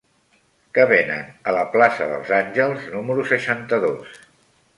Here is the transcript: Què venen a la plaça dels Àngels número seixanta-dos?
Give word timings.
Què 0.77 0.85
venen 0.91 1.27
a 1.51 1.53
la 1.57 1.65
plaça 1.75 2.07
dels 2.15 2.33
Àngels 2.39 2.89
número 2.97 3.27
seixanta-dos? 3.35 4.19